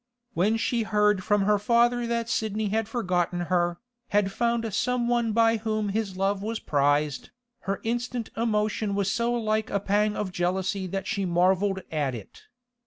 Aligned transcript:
When 0.33 0.57
she 0.57 0.81
heard 0.81 1.23
from 1.23 1.41
her 1.43 1.59
father 1.59 2.07
that 2.07 2.27
Sidney 2.27 2.69
had 2.69 2.87
forgotten 2.87 3.39
her, 3.53 3.77
had 4.09 4.31
found 4.31 4.73
some 4.73 5.07
one 5.07 5.31
by 5.31 5.57
whom 5.57 5.89
his 5.89 6.17
love 6.17 6.41
was 6.41 6.57
prized, 6.57 7.29
her 7.69 7.79
instant 7.83 8.31
emotion 8.35 8.95
was 8.95 9.11
so 9.11 9.31
like 9.31 9.69
a 9.69 9.79
pang 9.79 10.15
of 10.15 10.31
jealousy 10.31 10.87
that 10.87 11.05
she 11.05 11.23
marvelled 11.23 11.83
at 11.91 12.15
it. 12.15 12.45